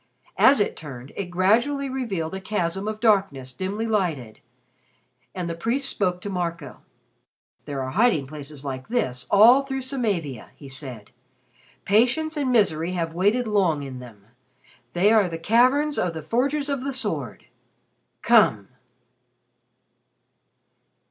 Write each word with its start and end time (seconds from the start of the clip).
As 0.39 0.59
it 0.59 0.75
turned, 0.75 1.11
it 1.15 1.27
gradually 1.27 1.87
revealed 1.87 2.33
a 2.33 2.41
chasm 2.41 2.87
of 2.87 2.99
darkness 2.99 3.53
dimly 3.53 3.85
lighted, 3.85 4.39
and 5.35 5.47
the 5.47 5.53
priest 5.53 5.87
spoke 5.87 6.21
to 6.21 6.29
Marco. 6.31 6.81
"There 7.65 7.83
are 7.83 7.91
hiding 7.91 8.25
places 8.25 8.65
like 8.65 8.87
this 8.87 9.27
all 9.29 9.61
through 9.61 9.83
Samavia," 9.83 10.49
he 10.55 10.67
said. 10.67 11.11
"Patience 11.85 12.35
and 12.35 12.51
misery 12.51 12.93
have 12.93 13.13
waited 13.13 13.45
long 13.47 13.83
in 13.83 13.99
them. 13.99 14.25
They 14.93 15.13
are 15.13 15.29
the 15.29 15.37
caverns 15.37 15.99
of 15.99 16.15
the 16.15 16.23
Forgers 16.23 16.67
of 16.67 16.83
the 16.83 16.93
Sword. 16.93 17.45
Come!" 18.23 18.69